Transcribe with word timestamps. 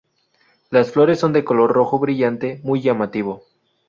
Las 0.71 0.91
flores 0.91 1.19
son 1.19 1.31
de 1.31 1.41
un 1.41 1.45
color 1.45 1.73
rojo 1.73 1.99
brillante 1.99 2.59
muy 2.63 2.81
llamativo. 2.81 3.43